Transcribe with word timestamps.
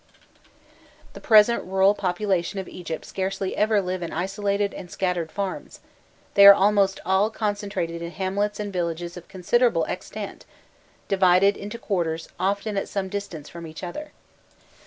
The 1.13 1.21
present 1.21 1.63
rural 1.63 1.93
population 1.93 2.57
of 2.57 2.67
Egypt 2.67 3.05
scarcely 3.05 3.55
ever 3.55 3.79
live 3.83 4.01
in 4.01 4.11
isolated 4.11 4.73
and 4.73 4.89
scattered 4.89 5.31
farms; 5.31 5.79
they 6.33 6.47
are 6.47 6.55
almost 6.55 6.99
all 7.05 7.29
concentrated 7.29 8.01
in 8.01 8.09
hamlets 8.09 8.59
and 8.59 8.73
villages 8.73 9.15
of 9.15 9.27
considerable 9.27 9.85
extent, 9.85 10.43
divided 11.07 11.55
into 11.55 11.77
quarters 11.77 12.29
often 12.39 12.77
at 12.77 12.89
some 12.89 13.09
distance 13.09 13.47
from 13.47 13.67
each 13.67 13.83
other. 13.83 14.11